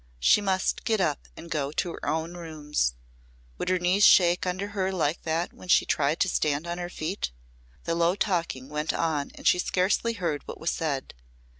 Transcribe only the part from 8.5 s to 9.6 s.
went on and she